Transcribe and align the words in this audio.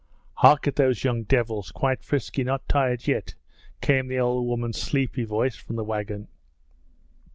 'Hark 0.37 0.65
at 0.67 0.77
those 0.77 1.03
young 1.03 1.21
devils! 1.25 1.71
Quite 1.71 2.01
frisky! 2.03 2.43
Not 2.43 2.67
tired 2.67 3.05
yet!' 3.05 3.35
came 3.81 4.07
the 4.07 4.17
old 4.17 4.47
woman's 4.47 4.81
sleepy 4.81 5.25
voice 5.25 5.55
from 5.57 5.75
the 5.75 5.83
wagon. 5.83 6.27